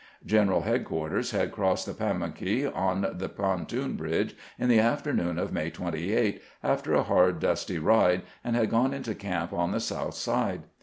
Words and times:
General 0.25 0.61
headquarters 0.61 1.29
had 1.29 1.51
crossed 1.51 1.85
the 1.85 1.93
Pamunkey 1.93 2.65
on 2.65 3.05
the 3.19 3.29
pontoon 3.29 3.95
bridge 3.97 4.35
in 4.57 4.67
the 4.67 4.79
afternoon 4.79 5.37
of 5.37 5.53
May 5.53 5.69
28, 5.69 6.41
after 6.63 6.95
a 6.95 7.03
hard, 7.03 7.39
dusty 7.39 7.77
ride, 7.77 8.23
and 8.43 8.55
had 8.55 8.71
gone 8.71 8.95
into 8.95 9.13
camp 9.13 9.53
on 9.53 9.69
the 9.69 9.79
south 9.79 10.15
side. 10.15 10.63